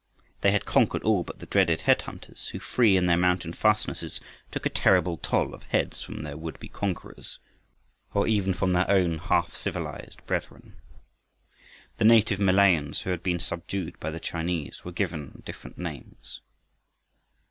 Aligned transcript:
They 0.41 0.49
had 0.49 0.65
conquered 0.65 1.03
all 1.03 1.23
but 1.23 1.37
the 1.37 1.45
dreaded 1.45 1.81
head 1.81 2.01
hunters, 2.01 2.47
who, 2.47 2.57
free 2.57 2.97
in 2.97 3.05
their 3.05 3.17
mountain 3.19 3.53
fastnesses, 3.53 4.19
took 4.51 4.65
a 4.65 4.69
terrible 4.69 5.15
toll 5.17 5.53
of 5.53 5.61
heads 5.61 6.01
from 6.01 6.23
their 6.23 6.35
would 6.35 6.59
be 6.59 6.69
conquerors, 6.69 7.37
or 8.11 8.25
even 8.27 8.51
from 8.51 8.73
their 8.73 8.89
own 8.89 9.19
half 9.19 9.55
civilized 9.55 10.25
brethren. 10.25 10.75
The 11.99 12.05
native 12.05 12.39
Malayans 12.39 13.01
who 13.01 13.11
had 13.11 13.21
been 13.21 13.39
subdued 13.39 13.99
by 13.99 14.09
the 14.09 14.19
Chinese 14.19 14.83
were 14.83 14.91
given 14.91 15.43
different 15.45 15.77
names. 15.77 16.41